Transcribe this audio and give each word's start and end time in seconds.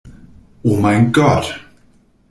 Oh 0.63 0.77
mein 0.77 1.11
Gott! 1.13 1.59